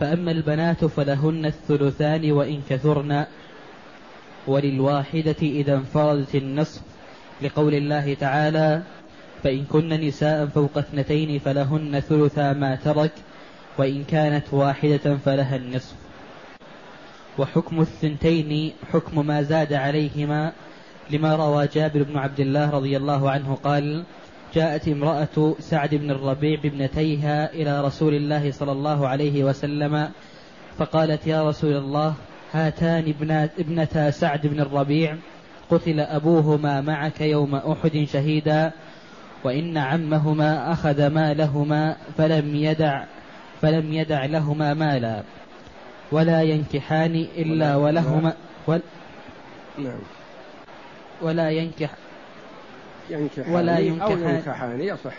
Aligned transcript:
فأما 0.00 0.30
البنات 0.30 0.84
فلهن 0.84 1.46
الثلثان 1.46 2.32
وإن 2.32 2.60
كثرن 2.70 3.24
وللواحدة 4.46 5.36
إذا 5.42 5.74
انفردت 5.74 6.34
النصف 6.34 6.82
لقول 7.42 7.74
الله 7.74 8.14
تعالى 8.14 8.82
فإن 9.42 9.64
كن 9.64 9.88
نساء 9.88 10.46
فوق 10.46 10.78
اثنتين 10.78 11.38
فلهن 11.38 12.00
ثلثا 12.00 12.52
ما 12.52 12.76
ترك 12.76 13.12
وإن 13.78 14.04
كانت 14.04 14.44
واحدة 14.52 15.16
فلها 15.24 15.56
النصف. 15.56 15.94
وحكم 17.38 17.80
الثنتين 17.80 18.72
حكم 18.92 19.26
ما 19.26 19.42
زاد 19.42 19.72
عليهما 19.72 20.52
لما 21.10 21.36
روى 21.36 21.66
جابر 21.66 22.02
بن 22.02 22.18
عبد 22.18 22.40
الله 22.40 22.70
رضي 22.70 22.96
الله 22.96 23.30
عنه 23.30 23.58
قال 23.64 24.04
جاءت 24.54 24.88
امرأة 24.88 25.54
سعد 25.60 25.94
بن 25.94 26.10
الربيع 26.10 26.60
بابنتيها 26.62 27.52
إلى 27.52 27.80
رسول 27.84 28.14
الله 28.14 28.52
صلى 28.52 28.72
الله 28.72 29.08
عليه 29.08 29.44
وسلم 29.44 30.10
فقالت 30.78 31.26
يا 31.26 31.48
رسول 31.48 31.76
الله 31.76 32.14
هاتان 32.52 33.08
ابنات 33.08 33.50
ابنتا 33.58 34.10
سعد 34.10 34.46
بن 34.46 34.60
الربيع 34.60 35.16
قتل 35.70 36.00
أبوهما 36.00 36.80
معك 36.80 37.20
يوم 37.20 37.54
أحد 37.54 38.06
شهيدا 38.12 38.72
وإن 39.44 39.78
عمهما 39.78 40.72
أخذ 40.72 41.06
مالهما 41.06 41.96
فلم 42.18 42.56
يدع 42.56 43.04
فلم 43.62 43.92
يدع 43.92 44.24
لهما 44.24 44.74
مالا 44.74 45.22
ولا 46.12 46.42
ينكحان 46.42 47.26
إلا 47.36 47.76
ولهما 47.76 48.32
ول 48.66 48.80
نعم. 49.78 50.00
ولا 51.22 51.50
ينكح 51.50 51.90
ينكحان. 53.10 53.54
ولا 53.54 53.76
أو 53.76 53.82
ينكحان. 53.82 54.34
ينكحان 54.34 54.80
يصح. 54.80 55.14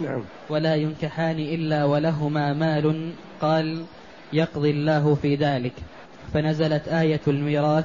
نعم. 0.00 0.22
ولا 0.50 0.74
ينكحان 0.74 1.38
إلا 1.38 1.84
ولهما 1.84 2.52
مال 2.52 3.12
قال 3.40 3.84
يقضي 4.32 4.70
الله 4.70 5.14
في 5.14 5.34
ذلك. 5.34 5.72
فنزلت 6.34 6.88
آية 6.88 7.20
الميراث 7.28 7.84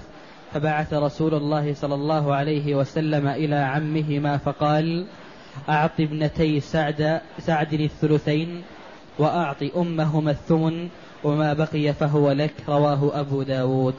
فبعث 0.54 0.94
رسول 0.94 1.34
الله 1.34 1.74
صلى 1.74 1.96
الله 1.96 2.36
عليه 2.36 2.76
وسلم 2.76 3.28
إلى 3.28 3.56
عمهما 3.56 4.38
فقال 4.38 5.06
أعط 5.70 6.00
ابنتي 6.00 6.60
سعد 6.60 7.22
سعد 7.40 7.74
الثلثين 7.74 8.62
وأعط 9.20 9.64
أمهما 9.78 10.32
الثمن 10.32 10.90
وما 11.24 11.54
بقي 11.54 11.94
فهو 11.94 12.32
لك 12.32 12.54
رواه 12.70 13.20
أبو 13.20 13.44
داود. 13.44 13.96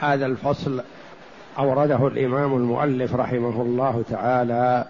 هذا 0.00 0.26
الفصل 0.26 0.82
أورده 1.58 2.06
الإمام 2.06 2.54
المؤلف 2.54 3.14
رحمه 3.14 3.62
الله 3.62 4.04
تعالى 4.10 4.84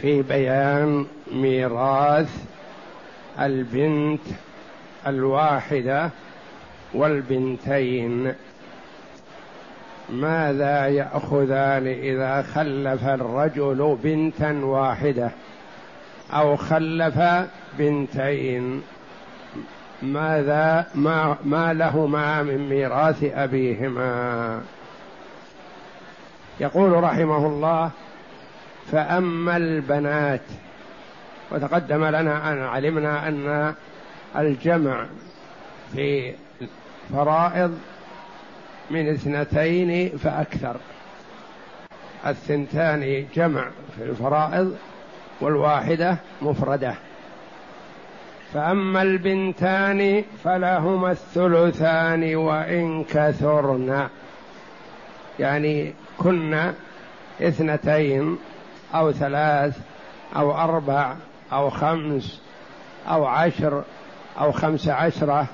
في 0.00 0.22
بيان 0.22 1.06
ميراث 1.32 2.44
البنت 3.40 4.20
الواحدة 5.06 6.10
والبنتين. 6.94 8.34
ماذا 10.10 10.86
يأخذان 10.86 11.86
إذا 11.86 12.42
خلف 12.42 13.04
الرجل 13.08 13.98
بنتا 14.02 14.52
واحدة 14.52 15.30
أو 16.32 16.56
خلف 16.56 17.22
بنتين؟ 17.78 18.82
ماذا 20.02 20.86
ما, 20.94 21.36
ما 21.44 21.72
لهما 21.72 22.42
من 22.42 22.68
ميراث 22.68 23.24
أبيهما؟ 23.24 24.60
يقول 26.60 27.04
رحمه 27.04 27.46
الله 27.46 27.90
فأما 28.92 29.56
البنات 29.56 30.40
وتقدم 31.50 32.04
لنا 32.04 32.52
أن 32.52 32.62
علمنا 32.62 33.28
أن 33.28 33.74
الجمع 34.36 35.06
في 35.92 36.34
فرائض 37.12 37.78
من 38.90 39.08
اثنتين 39.08 40.18
فأكثر. 40.18 40.76
الثنتان 42.26 43.26
جمع 43.34 43.64
في 43.96 44.02
الفرائض 44.04 44.76
والواحدة 45.40 46.16
مفردة. 46.42 46.94
فأما 48.54 49.02
البنتان 49.02 50.24
فلهما 50.44 51.10
الثلثان 51.10 52.36
وإن 52.36 53.04
كثرن 53.04 54.08
يعني 55.38 55.94
كن 56.18 56.72
اثنتين 57.42 58.38
أو 58.94 59.12
ثلاث 59.12 59.78
أو 60.36 60.52
أربع 60.52 61.16
أو 61.52 61.70
خمس 61.70 62.40
أو 63.08 63.24
عشر 63.26 63.82
أو 64.40 64.52
خمس 64.52 64.88
عشرة 64.88 65.46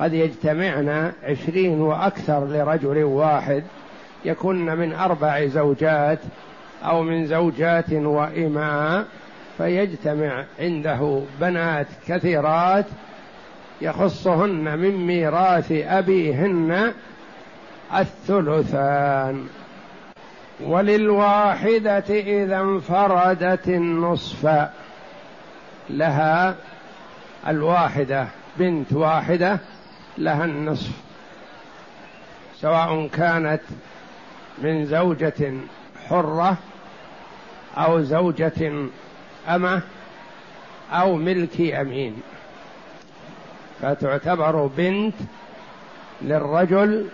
قد 0.00 0.12
يجتمعن 0.12 1.12
عشرين 1.24 1.80
وأكثر 1.80 2.46
لرجل 2.46 3.04
واحد 3.04 3.64
يكن 4.24 4.64
من 4.64 4.92
أربع 4.92 5.46
زوجات 5.46 6.18
أو 6.84 7.02
من 7.02 7.26
زوجات 7.26 7.92
وإماء 7.92 9.06
فيجتمع 9.58 10.44
عنده 10.60 11.20
بنات 11.40 11.86
كثيرات 12.08 12.86
يخصهن 13.80 14.78
من 14.78 15.06
ميراث 15.06 15.72
أبيهن 15.72 16.92
الثلثان. 17.98 19.46
وللواحدة 20.60 22.04
إذا 22.08 22.60
انفردت 22.60 23.68
النصف. 23.68 24.68
لها 25.90 26.56
الواحدة 27.48 28.28
بنت 28.56 28.92
واحدة 28.92 29.58
لها 30.18 30.44
النصف. 30.44 30.92
سواء 32.60 33.06
كانت 33.06 33.62
من 34.58 34.86
زوجة 34.86 35.52
حرة 36.08 36.56
أو 37.76 38.00
زوجة 38.00 38.72
أمة 39.48 39.82
أو 40.92 41.16
ملك 41.16 41.60
يمين 41.60 42.22
فتعتبر 43.82 44.66
بنت 44.66 45.14
للرجل 46.22 47.08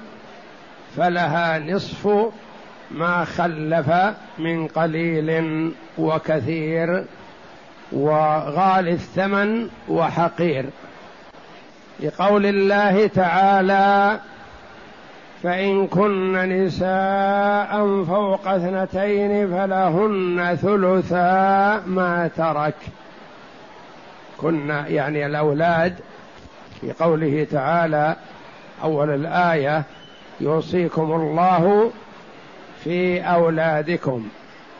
فلها 0.97 1.59
نصف 1.59 2.09
ما 2.91 3.25
خلف 3.25 3.91
من 4.39 4.67
قليل 4.67 5.73
وكثير 5.99 7.05
وغالي 7.93 8.93
الثمن 8.93 9.69
وحقير. 9.89 10.67
لقول 12.01 12.47
الله 12.47 13.07
تعالى 13.07 14.21
فإن 15.43 15.87
كن 15.87 16.33
نساء 16.37 18.05
فوق 18.05 18.49
اثنتين 18.49 19.51
فلهن 19.51 20.59
ثلثا 20.63 21.83
ما 21.87 22.31
ترك. 22.37 22.75
كن 24.39 24.69
يعني 24.89 25.27
الأولاد 25.27 25.95
في 26.81 26.93
قوله 26.93 27.47
تعالى 27.51 28.17
أول 28.83 29.11
الآية 29.11 29.85
يوصيكم 30.41 31.13
الله 31.13 31.91
في 32.85 33.21
أولادكم 33.21 34.29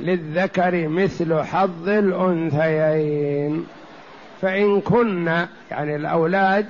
للذكر 0.01 0.89
مثل 0.89 1.43
حظ 1.43 1.89
الأنثيين. 1.89 3.67
فإن 4.43 4.81
كن 4.81 5.27
يعني 5.71 5.97
الأولاد 5.97 6.67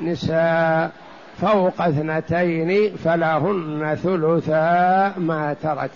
نساء 0.00 0.90
فوق 1.38 1.82
اثنتين 1.82 2.96
فلهن 2.96 3.94
ثلثا 4.02 5.18
ما 5.18 5.56
ترك. 5.62 5.90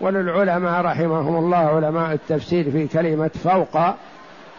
وللعلماء 0.00 0.80
رحمهم 0.80 1.36
الله 1.36 1.56
علماء 1.56 2.12
التفسير 2.12 2.70
في 2.70 2.86
كلمة 2.86 3.30
فوق 3.44 3.76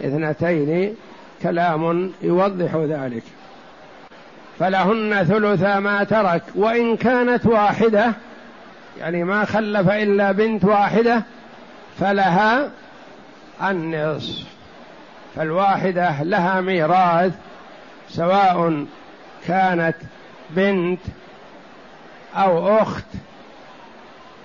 اثنتين 0.01 0.95
كلام 1.42 2.12
يوضح 2.21 2.75
ذلك. 2.75 3.24
فلهن 4.59 5.23
ثلثا 5.23 5.79
ما 5.79 6.03
ترك. 6.03 6.44
وإن 6.55 6.97
كانت 6.97 7.45
واحدة 7.45 8.13
يعني 9.00 9.23
ما 9.23 9.45
خلف 9.45 9.89
إلا 9.89 10.31
بنت 10.31 10.65
واحدة 10.65 11.23
فلها 12.00 12.71
النصف. 13.63 14.44
فالواحدة 15.35 16.23
لها 16.23 16.61
ميراث 16.61 17.33
سواء 18.09 18.85
كانت 19.47 19.95
بنت 20.50 21.00
أو 22.35 22.77
أخت 22.77 23.05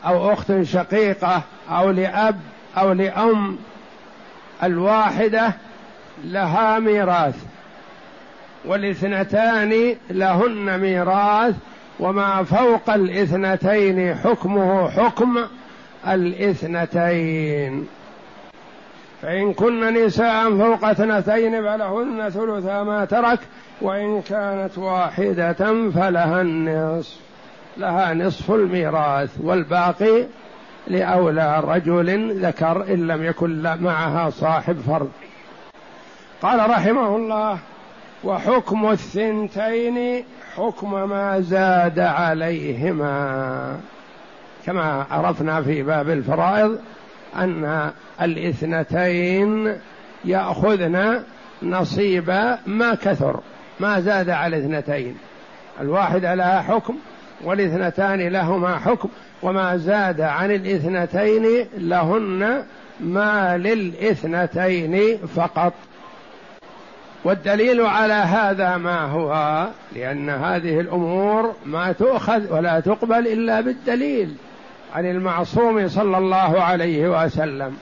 أو 0.06 0.32
أخت 0.32 0.62
شقيقة 0.62 1.42
أو 1.70 1.90
لأب 1.90 2.40
أو 2.78 2.92
لأم. 2.92 3.58
الواحدة 4.62 5.52
لها 6.24 6.78
ميراث. 6.78 7.34
والاثنتان 8.68 9.96
لهن 10.10 10.80
ميراث 10.80 11.54
وما 12.00 12.44
فوق 12.44 12.90
الاثنتين 12.90 14.14
حكمه 14.14 14.90
حكم 14.90 15.38
الاثنتين. 16.08 17.86
فإن 19.22 19.52
كن 19.52 20.04
نساء 20.04 20.58
فوق 20.58 20.84
اثنتين 20.84 21.62
فلهن 21.62 22.30
ثلثا 22.30 22.82
ما 22.82 23.04
ترك 23.04 23.38
وإن 23.80 24.22
كانت 24.22 24.78
واحدة 24.78 25.90
فلها 25.90 26.40
النصف 26.40 27.20
لها 27.76 28.14
نصف 28.14 28.50
الميراث. 28.50 29.30
والباقي 29.40 30.26
لأولى 30.86 31.60
رجل 31.64 32.38
ذكر 32.46 32.94
إن 32.94 33.06
لم 33.06 33.24
يكن 33.24 33.62
معها 33.62 34.30
صاحب 34.30 34.76
فرض 34.86 35.10
قال 36.42 36.70
رحمه 36.70 37.16
الله 37.16 37.58
وحكم 38.24 38.90
الثنتين 38.90 40.24
حكم 40.56 41.08
ما 41.08 41.40
زاد 41.40 41.98
عليهما. 41.98 43.80
كما 44.66 45.06
عرفنا 45.10 45.62
في 45.62 45.82
باب 45.82 46.10
الفرائض 46.10 46.78
أن 47.36 47.90
الاثنتين 48.22 49.76
يأخذن 50.24 51.22
نصيب 51.62 52.30
ما 52.66 52.94
كثر 52.94 53.40
ما 53.80 54.00
زاد 54.00 54.30
على 54.30 54.56
الاثنتين 54.56 55.16
الواحده 55.80 56.34
لها 56.34 56.62
حكم 56.62 56.96
والاثنتان 57.44 58.28
لهما 58.28 58.78
حكم 58.78 59.08
وما 59.42 59.76
زاد 59.76 60.20
عن 60.20 60.50
الاثنتين 60.50 61.66
لهن 61.78 62.64
ما 63.00 63.56
للاثنتين 63.56 65.16
فقط. 65.36 65.72
والدليل 67.24 67.80
على 67.80 68.12
هذا 68.12 68.76
ما 68.76 69.00
هو؟ 69.00 69.66
لأن 69.92 70.30
هذه 70.30 70.80
الأمور 70.80 71.54
ما 71.66 71.92
تؤخذ 71.92 72.52
ولا 72.52 72.80
تقبل 72.80 73.28
إلا 73.28 73.60
بالدليل 73.60 74.34
عن 74.94 75.06
المعصوم 75.06 75.88
صلى 75.88 76.18
الله 76.18 76.62
عليه 76.62 77.24
وسلم. 77.24 77.76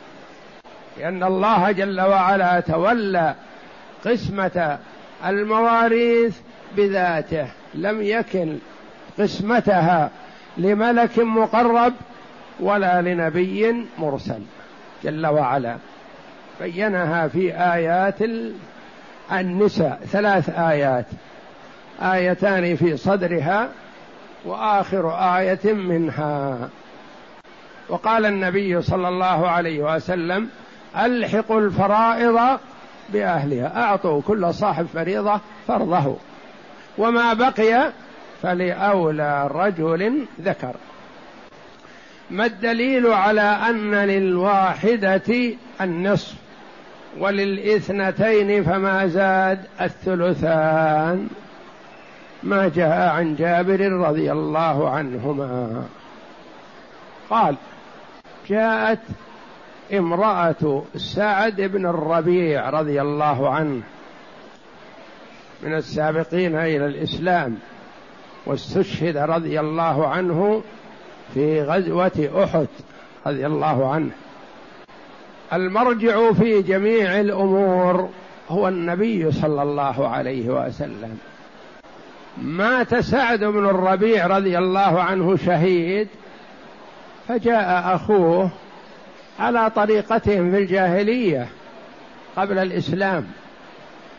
لأن 0.99 1.23
الله 1.23 1.73
جل 1.73 2.00
وعلا 2.00 2.61
تولى 2.61 3.35
قسمة 4.05 4.79
المواريث 5.27 6.37
بذاته 6.77 7.47
لم 7.75 8.03
يكن 8.03 8.59
قسمتها 9.19 10.11
لملك 10.59 11.19
مقرب 11.19 11.93
ولا 12.61 13.03
لنبي 13.03 13.87
مرسل. 13.99 14.41
جل 15.05 15.27
وعلا 15.27 15.77
بينها 16.61 17.29
في 17.29 17.55
آيات 17.55 18.23
النساء 19.32 20.00
ثلاث 20.12 20.58
آيات. 20.58 21.06
آيتان 22.02 22.76
في 22.76 22.96
صدرها 22.96 23.69
وآخر 24.44 25.11
آية 25.38 25.73
منها. 25.73 26.69
وقال 27.88 28.26
النبي 28.26 28.82
صلى 28.82 29.08
الله 29.08 29.49
عليه 29.49 29.94
وسلم 29.94 30.49
ألحقوا 30.96 31.61
الفرائض 31.61 32.58
بأهلها. 33.08 33.82
أعطوا 33.82 34.23
كل 34.23 34.55
صاحب 34.55 34.87
فريضة 34.87 35.40
فرضه. 35.69 36.17
وما 36.99 37.34
بقي 37.34 37.93
فلأولى 38.43 39.49
رجل 39.52 40.26
ذكر. 40.40 40.75
ما 42.31 42.46
الدليل 42.46 43.06
على 43.06 43.40
أن 43.40 43.94
للواحدة 43.94 45.55
النصف؟ 45.81 46.45
وللإثنتين 47.20 48.64
فما 48.64 49.06
زاد 49.06 49.60
الثلثان. 49.80 51.28
ما 52.42 52.68
جاء 52.68 53.08
عن 53.08 53.36
جابر 53.36 53.80
رضي 53.80 54.32
الله 54.32 54.90
عنهما. 54.90 55.84
قال 57.30 57.56
جاءت 58.48 59.00
امرأة 59.92 60.82
سعد 60.96 61.60
بن 61.60 61.86
الربيع 61.86 62.70
رضي 62.70 63.00
الله 63.00 63.50
عنه 63.50 63.82
من 65.62 65.74
السابقين 65.74 66.56
إلى 66.56 66.86
الإسلام 66.86 67.58
واستشهد 68.46 69.16
رضي 69.16 69.60
الله 69.60 70.08
عنه 70.08 70.62
في 71.34 71.62
غزوة 71.62 72.44
أحد 72.44 72.66
رضي 73.26 73.46
الله 73.46 73.92
عنه. 73.92 74.10
المرجع 75.52 76.32
في 76.32 76.62
جميع 76.62 77.20
الأمور 77.20 78.08
هو 78.48 78.69
النبي 78.69 79.32
صلى 79.32 79.62
الله 79.62 80.08
عليه 80.08 80.48
وسلم. 80.48 81.19
مات 82.43 82.94
سعد 82.94 83.44
بن 83.44 83.66
الربيع 83.66 84.26
رضي 84.26 84.58
الله 84.58 85.02
عنه 85.02 85.37
شهيد 85.37 86.08
فجاء 87.28 87.94
أخوه 87.94 88.50
على 89.40 89.70
طريقتهم 89.70 90.50
في 90.50 90.58
الجاهلية 90.58 91.49
قبل 92.37 92.58
الإسلام 92.58 93.26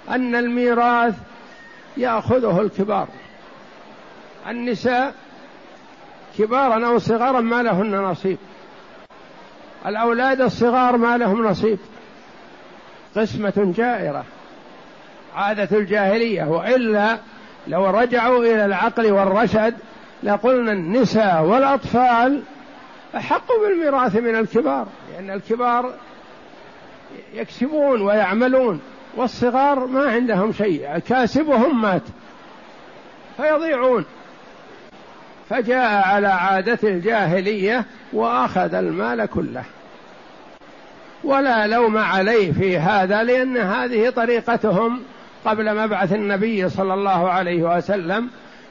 أن 0.10 0.36
الميراث 0.36 1.16
يأخذه 1.98 2.62
الكبار. 2.62 3.08
النساء 4.50 5.14
كبارا 6.38 6.88
أو 6.88 6.98
صغارا 6.98 7.42
ما 7.42 7.64
لهن 7.64 7.96
نصيب. 7.96 8.38
الأولاد 9.86 10.42
الصغار 10.42 10.98
ما 10.98 11.18
لهم 11.18 11.48
نصيب. 11.48 11.80
قسمة 13.16 13.74
جائرة. 13.78 14.26
عادة 15.36 15.78
الجاهلية 15.78 16.44
وإلا 16.44 17.18
لو 17.68 17.86
رجعوا 17.90 18.40
إلى 18.40 18.66
العقل 18.66 19.12
والرشد 19.12 19.76
لقلنا 20.24 20.72
النساء 20.72 21.44
والأطفال 21.44 22.44
أحق 23.16 23.48
بالميراث 23.62 24.16
من 24.16 24.36
الكبار 24.36 24.88
لأن 25.14 25.30
الكبار 25.32 25.94
يكسبون 27.34 28.02
ويعملون 28.02 28.82
والصغار 29.16 29.86
ما 29.86 30.12
عندهم 30.12 30.54
شيء 30.54 30.98
كاسبهم 30.98 31.82
مات 31.82 32.02
فيضيعون. 33.38 34.06
فجاء 35.50 36.08
على 36.08 36.28
عادة 36.28 36.80
الجاهلية 36.84 37.86
وأخذ 38.14 38.74
المال 38.74 39.26
كله. 39.26 39.64
ولا 41.24 41.68
لوم 41.68 41.98
عليه 41.98 42.52
في 42.52 42.78
هذا 42.78 43.24
لأن 43.24 43.58
هذه 43.58 44.10
طريقتهم 44.10 45.02
قبل 45.46 45.76
مبعث 45.76 46.14
النبي 46.14 46.70
صلى 46.70 46.94
الله 46.94 47.30
عليه 47.30 47.78
وسلم 47.78 48.30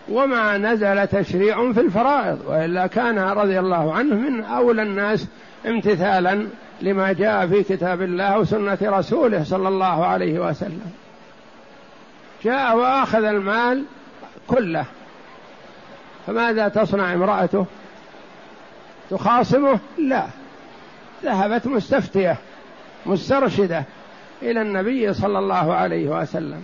وما 0.08 0.58
نزل 0.58 1.06
تشريع 1.06 1.72
في 1.72 1.80
الفرائض 1.80 2.38
وإلا 2.46 2.86
كان 2.86 3.18
رضي 3.18 3.58
الله 3.58 3.94
عنه 3.94 4.14
من 4.14 4.44
أولى 4.44 4.82
الناس 4.82 5.26
امتثالا 5.66 6.46
لما 6.82 7.12
جاء 7.12 7.46
في 7.46 7.62
كتاب 7.62 8.02
الله 8.02 8.38
وسنة 8.38 8.78
رسوله 8.82 9.44
صلى 9.44 9.68
الله 9.68 10.06
عليه 10.06 10.38
وسلم. 10.38 10.92
جاء 12.44 12.76
وأخذ 12.76 13.24
المال 13.24 13.84
كله. 14.46 14.84
فماذا 16.26 16.68
تصنع 16.68 17.12
امرأته؟ 17.12 17.66
تخاصمه؟ 19.10 19.78
لا. 19.98 20.24
ذهبت 21.24 21.66
مستفتية 21.66 22.36
مسترشدة 23.06 23.84
إلى 24.42 24.62
النبي 24.62 25.14
صلى 25.14 25.38
الله 25.38 25.74
عليه 25.74 26.20
وسلم. 26.20 26.62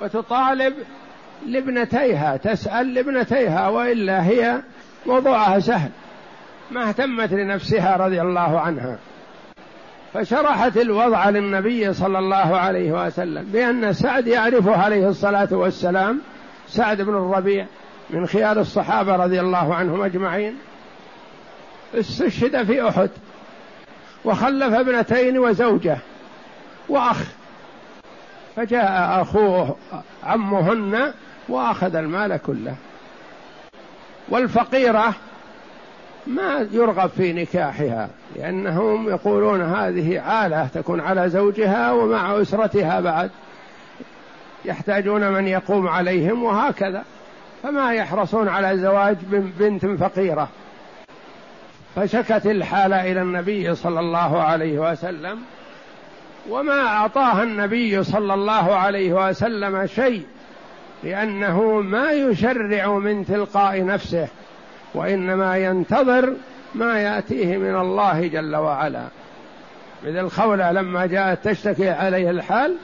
وتطالب 0.00 0.74
لابنتيها 1.46 2.36
تسأل 2.36 2.94
لابنتيها 2.94 3.68
وإلا 3.68 4.24
هي 4.24 4.62
موضوعها 5.06 5.60
سهل. 5.60 5.90
ما 6.70 6.88
اهتمت 6.88 7.32
لنفسها 7.32 7.96
رضي 7.96 8.20
الله 8.22 8.60
عنها. 8.60 8.98
فشرحت 10.14 10.76
الوضع 10.76 11.28
للنبي 11.28 11.92
صلى 11.92 12.18
الله 12.18 12.56
عليه 12.56 13.06
وسلم 13.06 13.44
بأن 13.44 13.92
سعد 13.92 14.26
يعرفه 14.26 14.76
عليه 14.76 15.08
الصلاة 15.08 15.48
والسلام 15.52 16.20
سعد 16.68 17.02
بن 17.02 17.14
الربيع 17.14 17.66
من 18.12 18.26
خيار 18.26 18.60
الصحابة 18.60 19.16
رضي 19.16 19.40
الله 19.40 19.74
عنهم 19.74 20.02
أجمعين. 20.02 20.54
استشهد 21.94 22.62
في 22.62 22.88
أحد. 22.88 23.10
وخلف 24.24 24.74
ابنتين 24.74 25.38
وزوجة. 25.38 25.98
وأخ. 26.88 27.24
فجاء 28.56 29.22
أخوه 29.22 29.76
عمهن 30.24 31.12
وأخذ 31.48 31.96
المال 31.96 32.36
كله. 32.36 32.74
والفقيرة 34.28 35.14
ما 36.26 36.68
يرغب 36.72 37.10
في 37.10 37.32
نكاحها 37.32 38.08
لأنهم 38.36 39.08
يقولون 39.08 39.62
هذه 39.62 40.20
عالة 40.20 40.66
تكون 40.74 41.00
على 41.00 41.28
زوجها 41.28 41.92
ومع 41.92 42.40
أسرتها 42.40 43.00
بعد. 43.00 43.30
يحتاجون 44.64 45.32
من 45.32 45.48
يقوم 45.48 45.88
عليهم 45.88 46.42
وهكذا. 46.42 47.04
فما 47.62 47.94
يحرصون 47.94 48.48
على 48.48 48.78
زواج 48.78 49.16
بنت 49.58 49.86
فقيرة. 49.86 50.48
فشكت 51.96 52.46
الحاله 52.46 53.12
إلى 53.12 53.22
النبي 53.22 53.74
صلى 53.74 54.00
الله 54.00 54.42
عليه 54.42 54.78
وسلم 54.78 55.38
وما 56.48 56.86
أعطاها 56.86 57.42
النبي 57.42 58.02
صلى 58.04 58.34
الله 58.34 58.74
عليه 58.74 59.28
وسلم 59.28 59.86
شيء 59.86 60.26
لأنه 61.04 61.80
ما 61.80 62.12
يشرع 62.12 62.98
من 62.98 63.26
تلقاء 63.26 63.84
نفسه 63.84 64.28
وإنما 64.94 65.56
ينتظر 65.56 66.34
ما 66.74 67.00
يأتيه 67.00 67.56
من 67.56 67.76
الله 67.76 68.26
جل 68.26 68.56
وعلا. 68.56 69.04
مثل 70.06 70.28
خولة 70.28 70.72
لما 70.72 71.06
جاءت 71.06 71.48
تشتكي 71.48 71.90
عليه 71.90 72.30
الحال 72.30 72.76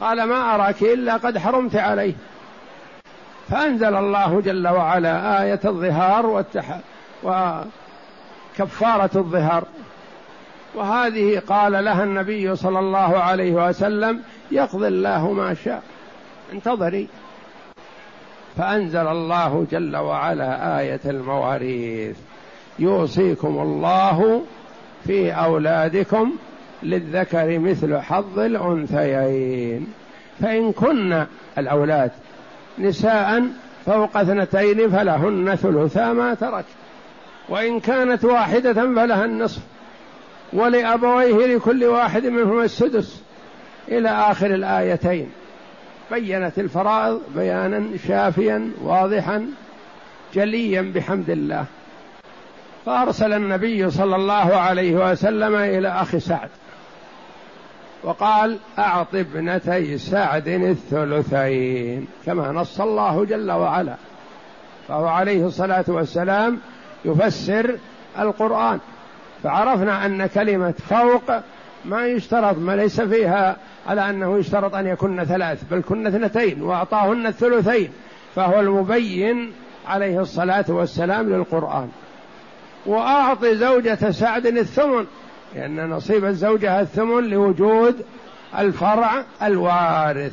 قال 0.00 0.22
ما 0.22 0.54
أراك 0.54 0.82
إلا 0.82 1.16
قد 1.16 1.38
حرمت 1.38 1.76
عليه. 1.76 2.14
فأنزل 3.50 3.96
الله 3.96 4.40
جل 4.40 4.68
وعلا 4.68 5.42
آية 5.42 5.60
الظهار 5.64 6.26
والتح... 6.26 6.78
وكفارة 7.22 9.10
الظهار. 9.18 9.64
وهذه 10.74 11.42
قال 11.48 11.84
لها 11.84 12.04
النبي 12.04 12.56
صلى 12.56 12.78
الله 12.78 13.18
عليه 13.18 13.52
وسلم 13.52 14.22
يقضي 14.50 14.88
الله 14.88 15.32
ما 15.32 15.54
شاء. 15.54 15.82
انتظري. 16.52 17.08
فأنزل 18.56 19.06
الله 19.06 19.66
جل 19.70 19.96
وعلا 19.96 20.80
آية 20.80 21.00
المواريث 21.04 22.16
يوصيكم 22.78 23.58
الله 23.58 24.42
في 25.04 25.32
أولادكم 25.32 26.32
للذكر 26.82 27.58
مثل 27.58 27.98
حظ 27.98 28.38
الأنثيين. 28.38 29.86
فإن 30.40 30.72
كن 30.72 31.26
الأولاد 31.58 32.10
نساء 32.78 33.46
فوق 33.86 34.16
اثنتين 34.16 34.90
فلهن 34.90 35.54
ثلثا 35.54 36.12
ما 36.12 36.34
ترك. 36.34 36.64
وإن 37.48 37.80
كانت 37.80 38.24
واحدة 38.24 38.72
فلها 38.72 39.24
النصف. 39.24 39.62
ولأبويه 40.52 41.56
لكل 41.56 41.84
واحد 41.84 42.26
منهما 42.26 42.64
السدس. 42.64 43.22
إلى 43.88 44.08
آخر 44.08 44.54
الآيتين. 44.54 45.30
بينت 46.10 46.58
الفرائض 46.58 47.20
بيانا 47.36 47.86
شافيا 48.08 48.70
واضحا 48.82 49.46
جليا 50.34 50.92
بحمد 50.94 51.30
الله. 51.30 51.64
فأرسل 52.86 53.32
النبي 53.32 53.90
صلى 53.90 54.16
الله 54.16 54.56
عليه 54.56 55.10
وسلم 55.10 55.54
إلى 55.54 55.88
أخي 55.88 56.20
سعد. 56.20 56.48
وقال 58.06 58.58
أعط 58.78 59.14
ابنتي 59.14 59.98
سعد 59.98 60.48
الثلثين 60.48 62.06
كما 62.26 62.52
نص 62.52 62.80
الله 62.80 63.24
جل 63.24 63.50
وعلا. 63.50 63.94
فهو 64.88 65.06
عليه 65.06 65.46
الصلاة 65.46 65.84
والسلام 65.88 66.58
يفسر 67.04 67.76
القرآن. 68.18 68.78
فعرفنا 69.42 70.06
أن 70.06 70.26
كلمة 70.26 70.74
فوق 70.88 71.32
ما 71.84 72.06
يشترط 72.06 72.58
ما 72.58 72.76
ليس 72.76 73.00
فيها 73.00 73.56
على 73.86 74.10
أنه 74.10 74.38
يشترط 74.38 74.74
أن 74.74 74.86
يكن 74.86 75.24
ثلاث 75.24 75.62
بل 75.70 75.82
كن 75.88 76.06
اثنتين 76.06 76.62
وأعطاهن 76.62 77.26
الثلثين. 77.26 77.92
فهو 78.34 78.60
المبين 78.60 79.52
عليه 79.86 80.20
الصلاة 80.20 80.64
والسلام 80.68 81.28
للقرآن. 81.28 81.88
وأعط 82.86 83.44
زوجة 83.44 84.10
سعد 84.10 84.46
الثمن. 84.46 85.06
لأن 85.54 85.90
نصيب 85.90 86.24
الزوجة 86.24 86.80
الثمن 86.80 87.24
لوجود 87.24 88.04
الفرع 88.58 89.24
الوارث. 89.42 90.32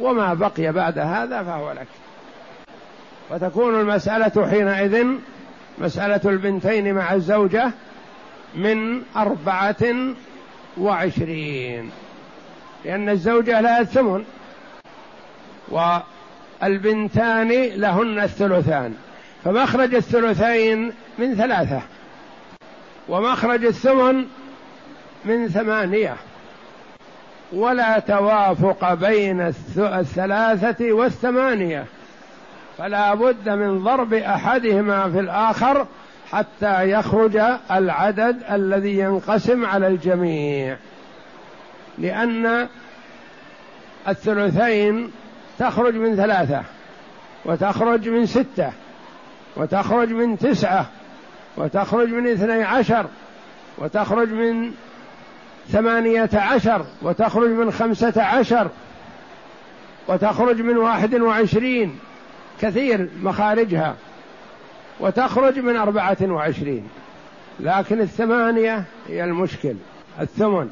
وما 0.00 0.34
بقي 0.34 0.72
بعد 0.72 0.98
هذا 0.98 1.42
فهو 1.42 1.72
لك. 1.72 1.86
وتكون 3.30 3.80
المسألة 3.80 4.48
حينئذ 4.50 5.06
مسألة 5.78 6.20
البنتين 6.24 6.94
مع 6.94 7.14
الزوجة 7.14 7.70
من 8.54 9.02
أربعة 9.16 10.14
وعشرين. 10.78 11.90
لأن 12.84 13.08
الزوجة 13.08 13.60
لها 13.60 13.80
الثمن 13.80 14.24
والبنتان 16.62 17.48
لهن 17.76 18.18
الثلثان. 18.18 18.94
فمخرج 19.44 19.94
الثلثين 19.94 20.92
من 21.18 21.34
ثلاثة. 21.34 21.82
ومخرج 23.08 23.64
الثمن 23.64 24.24
من 25.24 25.48
ثمانية. 25.48 26.16
ولا 27.52 27.98
توافق 27.98 28.94
بين 28.94 29.40
الثلاثة 29.78 30.92
والثمانية. 30.92 31.84
فلا 32.78 33.14
بد 33.14 33.48
من 33.48 33.84
ضرب 33.84 34.14
أحدهما 34.14 35.10
في 35.10 35.20
الآخر 35.20 35.86
حتى 36.30 36.90
يخرج 36.90 37.40
العدد 37.70 38.42
الذي 38.50 38.98
ينقسم 38.98 39.66
على 39.66 39.86
الجميع. 39.86 40.76
لأن 41.98 42.68
الثلثين 44.08 45.10
تخرج 45.58 45.94
من 45.94 46.16
ثلاثة 46.16 46.62
وتخرج 47.44 48.08
من 48.08 48.26
ستة 48.26 48.72
وتخرج 49.56 50.10
من 50.12 50.38
تسعة 50.38 50.86
وتخرج 51.56 52.08
من 52.08 52.26
اثني 52.28 52.62
عشر 52.62 53.06
وتخرج 53.78 54.32
من 54.32 54.72
ثمانية 55.68 56.30
عشر 56.34 56.86
وتخرج 57.02 57.50
من 57.50 57.72
خمسة 57.72 58.22
عشر 58.22 58.70
وتخرج 60.08 60.60
من 60.60 60.76
واحد 60.76 61.14
وعشرين 61.14 61.98
كثير 62.60 63.08
مخارجها 63.22 63.96
وتخرج 65.00 65.58
من 65.58 65.76
أربعة 65.76 66.16
وعشرين. 66.22 66.88
لكن 67.60 68.00
الثمانية 68.00 68.84
هي 69.08 69.24
المشكل 69.24 69.74
الثمن. 70.20 70.70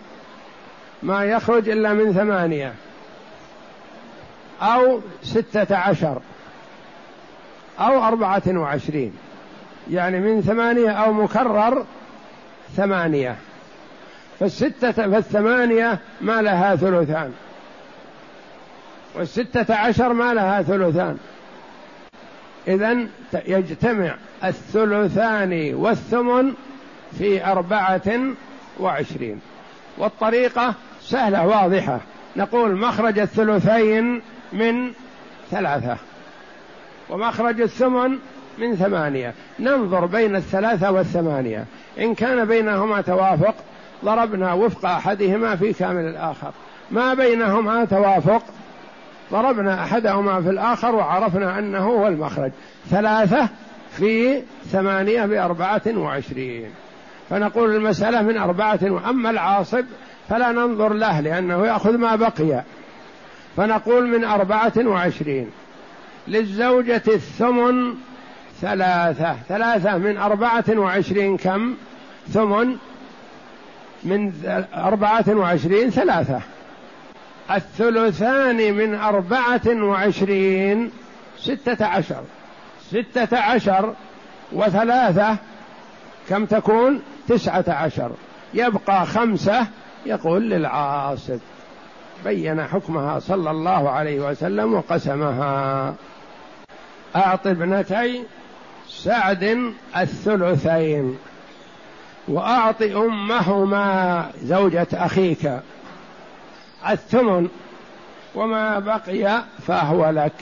ما 1.02 1.24
يخرج 1.24 1.68
إلا 1.68 1.92
من 1.92 2.12
ثمانية 2.12 2.74
أو 4.62 5.00
ستة 5.22 5.76
عشر 5.76 6.20
أو 7.80 8.04
أربعة 8.04 8.42
وعشرين. 8.48 9.12
يعني 9.90 10.20
من 10.20 10.42
ثمانية 10.42 10.90
أو 10.90 11.12
مكرر 11.12 11.84
ثمانية. 12.76 13.36
فالستة 14.40 14.92
فالثمانية 14.92 15.98
ما 16.20 16.42
لها 16.42 16.76
ثلثان. 16.76 17.32
والستة 19.14 19.74
عشر 19.74 20.12
ما 20.12 20.34
لها 20.34 20.62
ثلثان. 20.62 21.18
إذا 22.68 23.06
يجتمع 23.46 24.14
الثلثان 24.44 25.74
والثمن 25.74 26.52
في 27.18 27.44
أربعة 27.44 28.20
وعشرين. 28.80 29.40
والطريقة 29.98 30.74
سهلة 31.02 31.46
واضحة. 31.46 32.00
نقول 32.36 32.76
مخرج 32.76 33.18
الثلثين 33.18 34.22
من 34.52 34.92
ثلاثة 35.50 35.96
ومخرج 37.10 37.60
الثمن 37.60 38.18
من 38.58 38.76
ثمانية. 38.76 39.34
ننظر 39.58 40.06
بين 40.06 40.36
الثلاثة 40.36 40.90
والثمانية. 40.90 41.64
إن 41.98 42.14
كان 42.14 42.44
بينهما 42.44 43.00
توافق 43.00 43.54
ضربنا 44.04 44.52
وفق 44.52 44.86
أحدهما 44.86 45.56
في 45.56 45.72
كامل 45.72 46.04
الآخر. 46.04 46.50
ما 46.90 47.14
بينهما 47.14 47.84
توافق. 47.84 48.42
ضربنا 49.32 49.82
أحدهما 49.82 50.42
في 50.42 50.50
الآخر 50.50 50.94
وعرفنا 50.94 51.58
أنه 51.58 51.78
هو 51.78 52.08
المخرج. 52.08 52.50
ثلاثة 52.90 53.48
في 53.90 54.42
ثمانية 54.72 55.26
بأربعة 55.26 55.82
وعشرين. 55.86 56.70
فنقول 57.30 57.76
المسألة 57.76 58.22
من 58.22 58.36
أربعة 58.36 58.78
وأما 58.82 59.30
العاصب 59.30 59.84
فلا 60.28 60.52
ننظر 60.52 60.92
له 60.92 61.20
لأنه 61.20 61.66
يأخذ 61.66 61.96
ما 61.96 62.16
بقي. 62.16 62.62
فنقول 63.56 64.08
من 64.08 64.24
أربعة 64.24 64.72
وعشرين. 64.78 65.50
للزوجة 66.28 67.02
الثمن 67.08 67.94
ثلاثة. 68.60 69.36
ثلاثة 69.48 69.98
من 69.98 70.16
أربعة 70.16 70.64
وعشرين 70.68 71.36
كم؟ 71.36 71.74
ثمن 72.28 72.76
من 74.04 74.32
أربعة 74.74 75.24
وعشرين 75.28 75.90
ثلاثة. 75.90 76.40
الثلثان 77.50 78.74
من 78.74 78.94
أربعة 78.94 79.66
وعشرين 79.66 80.90
ستة 81.38 81.86
عشر. 81.86 82.22
ستة 82.90 83.38
عشر 83.38 83.94
وثلاثة 84.52 85.36
كم 86.28 86.46
تكون؟ 86.46 87.02
تسعة 87.28 87.64
عشر. 87.68 88.10
يبقى 88.54 89.06
خمسة 89.06 89.66
يقول 90.06 90.50
للعاصب 90.50 91.38
بين 92.24 92.62
حكمها 92.62 93.18
صلى 93.18 93.50
الله 93.50 93.90
عليه 93.90 94.20
وسلم 94.20 94.74
وقسمها. 94.74 95.94
أعط 97.16 97.46
ابنتي 97.46 98.24
سعد 98.88 99.72
الثلثين. 99.96 101.18
وأعط 102.30 102.82
أمهما 102.82 104.30
زوجة 104.42 104.86
أخيك 104.92 105.60
الثمن 106.88 107.48
وما 108.34 108.78
بقي 108.78 109.42
فهو 109.66 110.10
لك. 110.10 110.32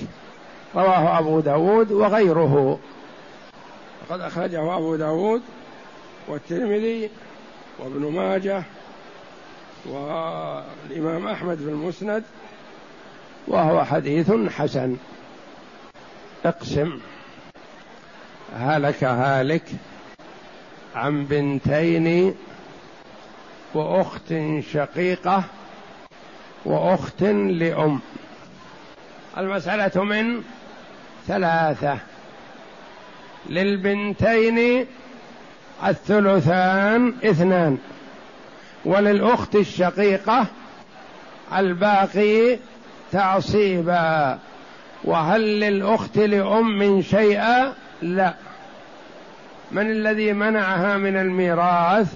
رواه 0.74 1.18
أبو 1.18 1.40
داود 1.40 1.92
وغيره. 1.92 2.78
وقد 4.02 4.20
أخرجه 4.20 4.76
أبو 4.76 4.96
داود 4.96 5.42
والترمذي 6.28 7.10
وابن 7.78 8.12
ماجه 8.12 8.62
والإمام 9.86 11.28
أحمد 11.28 11.56
في 11.56 11.68
المسند 11.68 12.22
وهو 13.48 13.84
حديث 13.84 14.30
حسن. 14.56 14.96
اقسم. 16.44 17.00
هلك 18.56 19.04
هالك. 19.04 19.64
عن 20.98 21.24
بنتين 21.24 22.34
وأخت 23.74 24.34
شقيقة 24.72 25.44
وأخت 26.64 27.22
لأم. 27.22 28.00
المسألة 29.38 30.04
من 30.04 30.42
ثلاثة. 31.26 31.98
للبنتين 33.48 34.86
الثلثان 35.86 37.14
اثنان 37.24 37.78
وللأخت 38.84 39.56
الشقيقة 39.56 40.46
الباقي 41.56 42.58
تعصيبا. 43.12 44.38
وهل 45.04 45.60
للأخت 45.60 46.18
لأم 46.18 47.02
شيئا؟ 47.02 47.74
لا. 48.02 48.34
من 49.70 49.90
الذي 49.90 50.32
منعها 50.32 50.96
من 50.96 51.16
الميراث؟ 51.16 52.14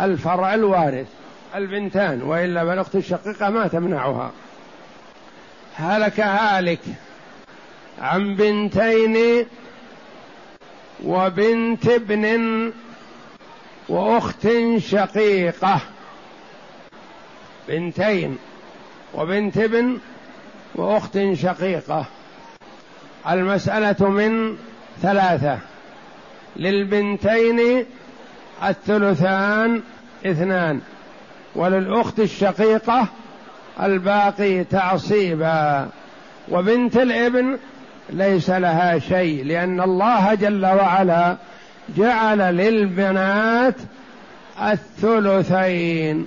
الفرع 0.00 0.54
الوارث 0.54 1.06
البنتان 1.54 2.22
والا 2.22 2.64
فالاخت 2.64 2.94
الشقيقة 2.94 3.50
ما 3.50 3.68
تمنعها. 3.68 4.32
هلك 5.76 6.20
هالك 6.20 6.80
عن 8.00 8.34
بنتين 8.36 9.46
وبنت 11.04 11.88
ابن 11.88 12.72
وأخت 13.88 14.48
شقيقة. 14.78 15.80
بنتين 17.68 18.38
وبنت 19.14 19.58
ابن 19.58 19.98
وأخت 20.74 21.18
شقيقة. 21.32 22.04
المسألة 23.30 24.08
من 24.08 24.56
ثلاثة. 25.02 25.58
للبنتين 26.58 27.84
الثلثان 28.64 29.82
اثنان 30.26 30.80
وللأخت 31.54 32.20
الشقيقة 32.20 33.08
الباقي 33.82 34.64
تعصيبا. 34.64 35.88
وبنت 36.48 36.96
الابن 36.96 37.58
ليس 38.10 38.50
لها 38.50 38.98
شيء 38.98 39.44
لأن 39.44 39.80
الله 39.80 40.34
جل 40.34 40.66
وعلا 40.66 41.36
جعل 41.96 42.38
للبنات 42.38 43.74
الثلثين 44.62 46.26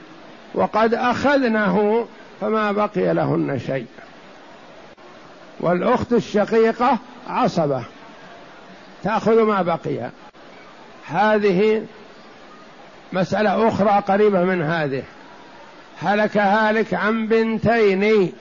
وقد 0.53 0.93
أخذنه 0.93 2.07
فما 2.41 2.71
بقي 2.71 3.13
لهن 3.13 3.59
شيء. 3.67 3.85
والأخت 5.59 6.13
الشقيقة 6.13 6.97
عصبة. 7.27 7.83
تأخذ 9.03 9.43
ما 9.43 9.61
بقي. 9.61 10.09
هذه 11.07 11.85
مسألة 13.13 13.67
أخرى 13.67 14.03
قريبة 14.07 14.43
من 14.43 14.61
هذه. 14.61 15.03
هلك 16.01 16.37
هالك 16.37 16.93
عن 16.93 17.27
بنتين 17.27 18.31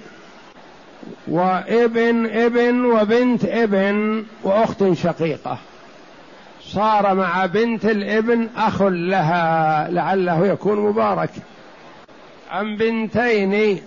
وابن 1.29 2.27
ابن 2.27 2.85
وبنت 2.85 3.45
ابن 3.45 4.25
وأخت 4.43 4.93
شقيقة. 4.93 5.59
صار 6.63 7.15
مع 7.15 7.47
بنت 7.47 7.85
الابن 7.85 8.49
أخ 8.57 8.83
لها 8.83 9.89
لعله 9.91 10.47
يكون 10.47 10.79
مبارك. 10.79 11.31
عن 12.51 12.77
بنتين 12.77 13.81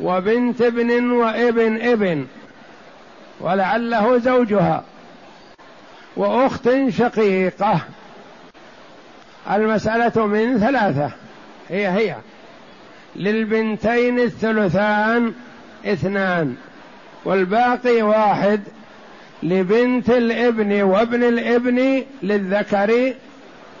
وبنت 0.00 0.62
ابن 0.62 1.10
وابن 1.10 1.80
ابن 1.82 2.26
ولعله 3.40 4.18
زوجها. 4.18 4.84
وأخت 6.16 6.70
شقيقة. 6.88 7.80
المسألة 9.50 10.26
من 10.26 10.58
ثلاثة. 10.58 11.10
هي 11.68 11.88
هي. 11.88 12.14
للبنتين 13.16 14.18
الثلثان 14.18 15.32
اثنان 15.86 16.54
والباقي 17.24 18.02
واحد 18.02 18.60
لبنت 19.42 20.10
الابن 20.10 20.82
وابن 20.82 21.22
الابن 21.22 22.04
للذكر 22.22 23.14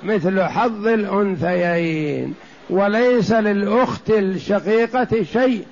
مثل 0.02 0.42
حظ 0.42 0.86
الأنثيين. 0.86 2.34
وليس 2.70 3.32
للأخت 3.32 4.10
الشقيقة 4.10 5.24
شيء 5.32 5.64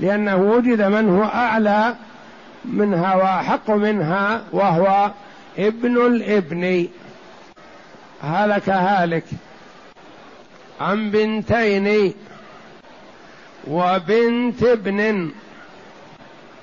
لأنه 0.00 0.36
وجد 0.36 0.82
من 0.82 1.08
هو 1.08 1.24
أعلى 1.24 1.94
منها 2.64 3.14
وأحق 3.14 3.70
منها 3.70 4.42
وهو 4.52 5.10
ابن 5.58 6.06
الابن. 6.06 6.88
هلك 8.22 8.68
هالك. 8.68 9.24
عن 10.80 11.10
بنتين. 11.10 12.14
وبنت 13.66 14.62
ابن. 14.62 15.30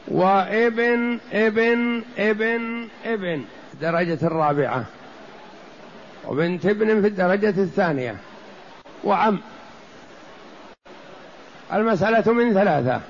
وابن 0.07 1.19
ابن 1.33 2.03
ابن 2.17 2.87
ابن. 3.05 3.43
درجة 3.81 4.17
الرابعة. 4.23 4.85
وبنت 6.27 6.65
ابن 6.65 7.01
في 7.01 7.07
الدرجة 7.07 7.61
الثانية. 7.61 8.15
وعم. 9.03 9.39
المسألة 11.73 12.33
من 12.33 12.53
ثلاثة. 12.53 13.01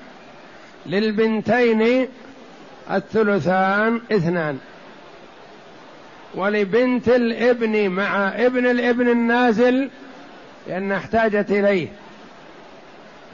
للبنتين 0.86 2.08
الثلثان 2.90 4.00
اثنان. 4.12 4.58
ولبنت 6.34 7.08
الابن 7.08 7.88
مع 7.88 8.28
ابن 8.28 8.66
الابن 8.66 9.08
النازل 9.08 9.90
لأن 10.68 10.92
احتاجت 10.92 11.50
إليه. 11.50 11.88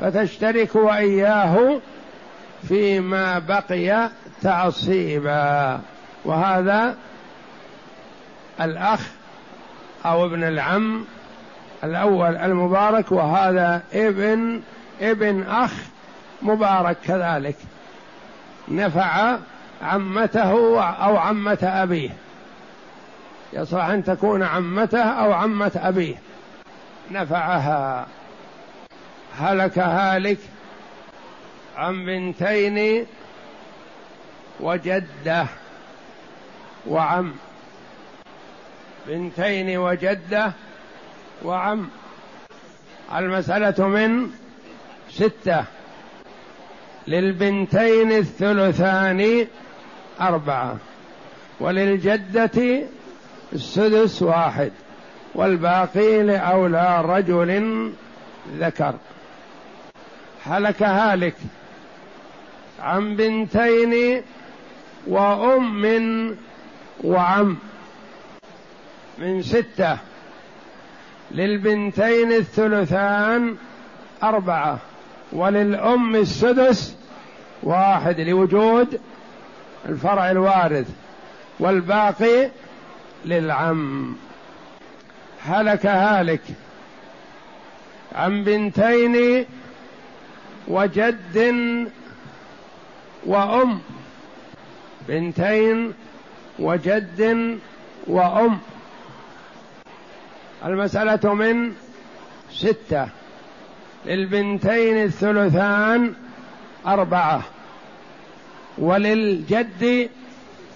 فتشترك 0.00 0.74
وإياه 0.74 1.80
فيما 2.68 3.38
بقي 3.38 4.10
تعصيبا. 4.42 5.80
وهذا 6.24 6.96
الأخ 8.60 9.00
أو 10.04 10.24
ابن 10.26 10.44
العم 10.44 11.04
الأول 11.84 12.36
المبارك 12.36 13.12
وهذا 13.12 13.82
ابن 13.92 14.60
ابن 15.00 15.42
أخ 15.42 15.72
مبارك 16.42 16.96
كذلك. 17.06 17.56
نفع 18.68 19.38
عمته 19.82 20.80
أو 20.82 21.16
عمة 21.16 21.58
أبيه. 21.62 22.10
يصح 23.52 23.84
أن 23.84 24.04
تكون 24.04 24.42
عمته 24.42 25.02
أو 25.02 25.32
عمة 25.32 25.72
أبيه. 25.76 26.16
نفعها. 27.10 28.06
هلك 29.38 29.78
هالك 29.78 30.38
عن 31.76 32.06
بنتين 32.06 33.06
وجدة 34.60 35.46
وعم. 36.86 37.34
بنتين 39.06 39.78
وجدة 39.78 40.52
وعم. 41.44 41.88
المسألة 43.14 43.88
من 43.88 44.30
ستة. 45.10 45.64
للبنتين 47.06 48.12
الثلثان 48.12 49.46
أربعة. 50.20 50.76
وللجدة 51.60 52.82
السدس 53.52 54.22
واحد 54.22 54.72
والباقي 55.34 56.22
لأولى 56.22 57.02
رجل 57.04 57.92
ذكر. 58.58 58.94
هلك 60.44 60.82
هالك 60.82 61.36
عن 62.80 63.16
بنتين 63.16 64.22
وأم 65.06 66.36
وعم 67.04 67.56
من 69.18 69.42
ستة. 69.42 69.98
للبنتين 71.30 72.32
الثلثان 72.32 73.56
أربعة 74.22 74.78
وللأم 75.32 76.16
السدس 76.16 76.96
واحد 77.62 78.20
لوجود 78.20 79.00
الفرع 79.88 80.30
الوارث 80.30 80.86
والباقي 81.60 82.50
للعم. 83.24 84.16
هلك 85.44 85.86
هالك 85.86 86.42
عن 88.14 88.44
بنتين 88.44 89.46
وجد 90.68 91.88
وأم. 93.26 93.80
بنتين 95.08 95.94
وجد 96.58 97.58
وأم. 98.06 98.58
المسألة 100.64 101.34
من 101.34 101.72
ستة. 102.52 103.08
للبنتين 104.06 105.02
الثلثان 105.04 106.14
أربعة. 106.86 107.42
وللجد 108.78 110.10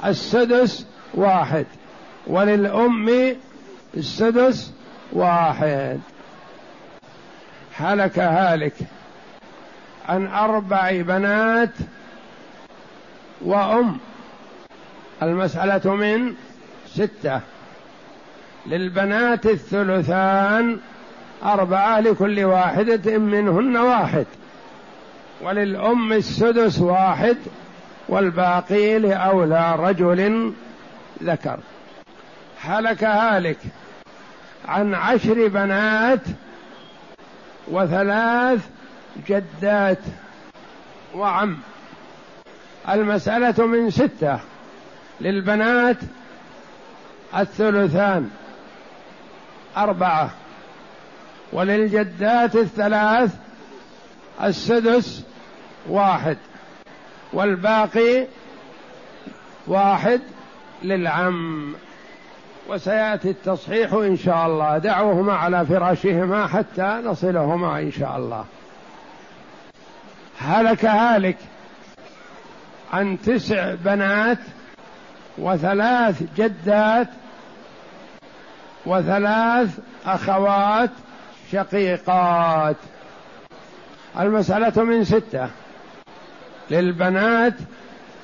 السدس 0.04 0.86
واحد. 1.14 1.66
وللأم 2.26 3.36
السدس 3.96 4.72
واحد. 5.12 6.00
هلك 7.76 8.18
هالك 8.18 8.74
عن 10.08 10.26
أربع 10.26 11.00
بنات 11.00 11.70
وأم. 13.42 13.98
المسألة 15.22 15.94
من 15.94 16.34
ستة. 16.86 17.40
للبنات 18.66 19.46
الثلثان 19.46 20.78
أربعة 21.44 22.00
لكل 22.00 22.44
واحدة 22.44 23.18
منهن 23.18 23.76
واحد. 23.76 24.26
وللأم 25.42 26.12
السدس 26.12 26.78
واحد 26.78 27.36
والباقي 28.08 28.98
لأولى 28.98 29.76
رجل 29.78 30.52
ذكر. 31.22 31.58
هلك 32.62 33.04
هالك 33.04 33.58
عن 34.68 34.94
عشر 34.94 35.48
بنات 35.48 36.20
وثلاث 37.68 38.60
جدات 39.28 39.98
وعم. 41.14 41.58
المسألة 42.88 43.66
من 43.66 43.90
ستة 43.90 44.40
للبنات 45.20 45.96
الثلثان 47.36 48.30
أربعة 49.76 50.30
وللجدات 51.52 52.56
الثلاث 52.56 53.34
السدس 54.42 55.22
واحد 55.88 56.36
والباقي 57.32 58.26
واحد 59.66 60.20
للعم. 60.82 61.74
وسيأتي 62.68 63.30
التصحيح 63.30 63.92
إن 63.92 64.16
شاء 64.16 64.46
الله. 64.46 64.78
دعوهما 64.78 65.32
على 65.32 65.66
فراشهما 65.66 66.46
حتى 66.46 67.00
نصلهما 67.04 67.80
إن 67.80 67.92
شاء 67.92 68.16
الله. 68.16 68.44
هلك 70.38 70.84
هالك 70.84 71.36
عن 72.92 73.18
تسع 73.22 73.74
بنات 73.74 74.38
وثلاث 75.38 76.22
جدات 76.36 77.08
وثلاث 78.86 79.78
أخوات 80.06 80.90
شقيقات. 81.52 82.76
المسألة 84.18 84.82
من 84.82 85.04
ستة. 85.04 85.48
للبنات 86.70 87.54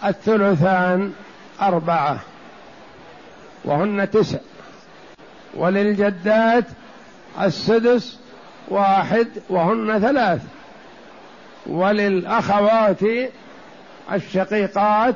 الثلثان 0.04 1.12
أربعة. 1.62 2.18
وهن 3.64 4.10
تسع. 4.10 4.38
وللجدات 5.54 6.64
السدس 7.40 8.18
واحد 8.68 9.28
وهن 9.48 9.98
ثلاث. 10.00 10.42
وللأخوات 11.66 13.00
الشقيقات 14.12 15.14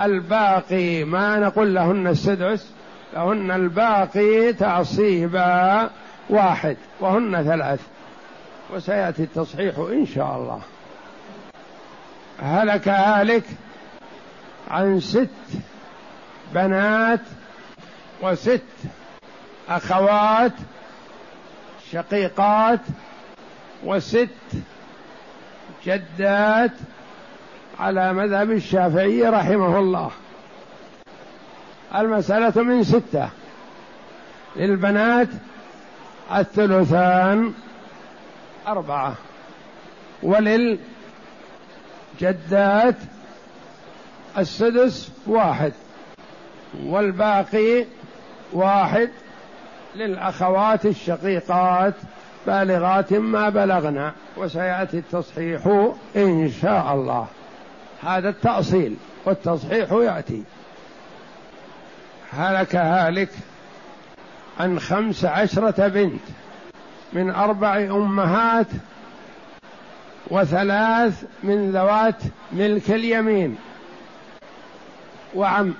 الباقي 0.00 1.04
ما 1.04 1.38
نقول 1.38 1.74
لهن 1.74 2.06
السدس 2.06 2.70
لهن 3.14 3.50
الباقي 3.50 4.52
تعصيبا 4.52 5.90
واحد 6.30 6.76
وهن 7.00 7.44
ثلاث. 7.44 7.80
وسيأتي 8.74 9.22
التصحيح 9.22 9.78
إن 9.78 10.06
شاء 10.06 10.36
الله. 10.36 10.60
هلك 12.42 12.88
هالك 12.88 13.44
عن 14.70 15.00
ست 15.00 15.28
بنات 16.54 17.20
وست 18.22 18.62
أخوات 19.68 20.52
شقيقات 21.92 22.80
وست 23.84 24.28
جدات 25.84 26.72
على 27.80 28.12
مذهب 28.12 28.50
الشافعي 28.50 29.22
رحمه 29.22 29.78
الله. 29.78 30.10
المسألة 31.94 32.62
من 32.62 32.84
ستة. 32.84 33.30
للبنات 34.56 35.28
الثلثان 36.34 37.54
أربعة. 38.66 39.14
وللجدات 40.22 40.78
السدس 44.38 45.10
واحد. 45.26 45.72
والباقي 46.84 47.84
واحد 48.52 49.10
للأخوات 49.96 50.86
الشقيقات 50.86 51.94
بالغات 52.46 53.12
ما 53.12 53.48
بلغنا 53.48 54.12
وسيأتي 54.36 54.98
التصحيح 54.98 55.90
إن 56.16 56.50
شاء 56.62 56.94
الله. 56.94 57.26
هذا 58.02 58.28
التأصيل 58.28 58.96
والتصحيح 59.24 59.92
يأتي. 59.92 60.42
هلك 62.32 62.76
هالك 62.76 63.28
عن 64.60 64.80
خمس 64.80 65.24
عشرة 65.24 65.88
بنت 65.88 66.22
من 67.12 67.30
أربع 67.30 67.76
أمهات 67.76 68.66
وثلاث 70.30 71.24
من 71.42 71.70
ذوات 71.70 72.22
ملك 72.52 72.90
اليمين. 72.90 73.56
وعم 75.34 75.74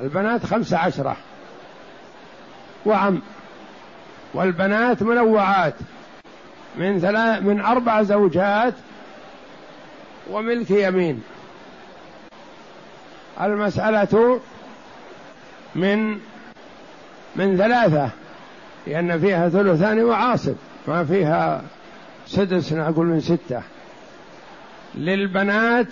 البنات 0.00 0.46
خمس 0.46 0.72
عشرة. 0.72 1.16
وعم. 2.86 3.22
والبنات 4.34 5.02
منوعات. 5.02 5.74
من 6.76 7.00
ثلاث 7.00 7.42
من 7.42 7.60
أربع 7.60 8.02
زوجات 8.02 8.74
وملك 10.30 10.70
يمين. 10.70 11.22
المسألة 13.40 14.40
من 15.74 16.18
من 17.36 17.56
ثلاثة 17.56 18.10
لأن 18.86 19.20
فيها 19.20 19.48
ثلثان 19.48 20.04
وعاصب 20.04 20.54
ما 20.88 21.04
فيها 21.04 21.62
سدس 22.26 22.72
نقول 22.72 23.06
من 23.06 23.20
ستة. 23.20 23.62
للبنات 24.94 25.86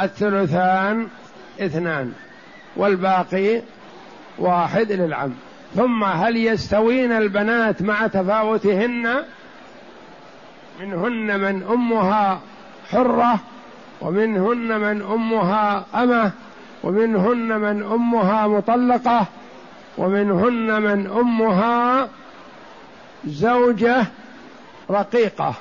الثلثان 0.00 1.08
اثنان. 1.60 2.12
والباقي 2.76 3.62
واحد 4.38 4.92
للعم. 4.92 5.30
ثم 5.74 6.04
هل 6.04 6.36
يستوين 6.36 7.12
البنات 7.12 7.82
مع 7.82 8.06
تفاوتهن؟ 8.06 9.24
منهن 10.80 11.40
من 11.40 11.62
أمها 11.62 12.40
حرة 12.90 13.40
ومنهن 14.00 14.80
من 14.80 15.02
أمها 15.02 15.84
أمة 15.94 16.32
ومنهن 16.84 17.60
من 17.60 17.82
أمها 17.82 18.46
مطلقة 18.46 19.26
ومنهن 19.98 20.82
من 20.82 21.06
أمها 21.06 22.08
زوجة 23.26 24.06
رقيقة. 24.90 25.54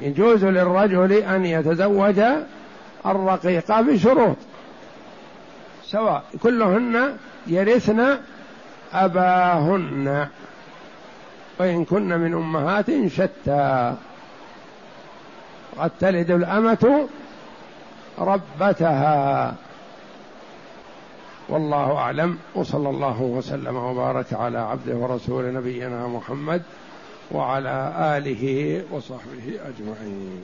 يجوز 0.00 0.44
للرجل 0.44 1.12
أن 1.12 1.46
يتزوج 1.46 2.20
الرقيقة 3.06 3.80
بشروط. 3.80 4.36
سواء 5.90 6.24
كلهن 6.42 7.16
يرثن 7.46 8.16
أباهن 8.92 10.28
وإن 11.58 11.84
كن 11.84 12.08
من 12.08 12.34
أمهات 12.34 13.06
شتى. 13.06 13.94
قد 15.78 15.90
تلد 16.00 16.30
الأمة 16.30 17.08
ربتها. 18.18 19.54
والله 21.48 21.96
أعلم 21.96 22.38
وصلى 22.54 22.90
الله 22.90 23.22
وسلم 23.22 23.76
وبارك 23.76 24.32
على 24.32 24.58
عبده 24.58 24.96
ورسول 24.96 25.54
نبينا 25.54 26.06
محمد 26.06 26.62
وعلى 27.30 27.92
آله 27.98 28.82
وصحبه 28.90 29.60
أجمعين. 29.68 30.42